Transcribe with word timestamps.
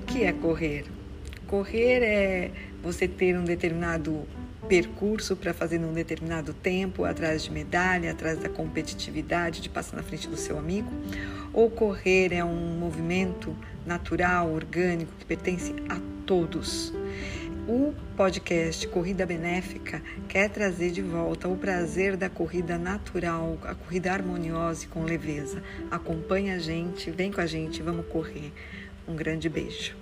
O 0.00 0.02
que 0.02 0.24
é 0.24 0.32
correr? 0.32 0.86
Correr 1.46 2.02
é 2.02 2.50
você 2.82 3.06
ter 3.06 3.36
um 3.36 3.44
determinado 3.44 4.26
percurso 4.66 5.36
para 5.36 5.52
fazer 5.52 5.78
num 5.78 5.92
determinado 5.92 6.54
tempo, 6.54 7.04
atrás 7.04 7.44
de 7.44 7.52
medalha, 7.52 8.10
atrás 8.10 8.38
da 8.38 8.48
competitividade, 8.48 9.60
de 9.60 9.68
passar 9.68 9.96
na 9.96 10.02
frente 10.02 10.26
do 10.26 10.38
seu 10.38 10.58
amigo. 10.58 10.90
Ou 11.52 11.68
correr 11.68 12.32
é 12.32 12.42
um 12.42 12.78
movimento 12.78 13.54
natural, 13.84 14.50
orgânico, 14.50 15.12
que 15.18 15.26
pertence 15.26 15.74
a 15.86 16.00
todos. 16.24 16.94
O 17.68 17.92
podcast 18.16 18.88
Corrida 18.88 19.26
Benéfica 19.26 20.02
quer 20.28 20.48
trazer 20.48 20.92
de 20.92 21.02
volta 21.02 21.46
o 21.46 21.58
prazer 21.58 22.16
da 22.16 22.30
corrida 22.30 22.78
natural, 22.78 23.58
a 23.64 23.74
corrida 23.74 24.10
harmoniosa 24.10 24.86
e 24.86 24.88
com 24.88 25.04
leveza. 25.04 25.62
Acompanha 25.90 26.54
a 26.54 26.58
gente, 26.58 27.10
vem 27.10 27.30
com 27.30 27.42
a 27.42 27.46
gente, 27.46 27.82
vamos 27.82 28.06
correr. 28.06 28.50
Um 29.10 29.16
grande 29.16 29.48
beijo. 29.48 29.92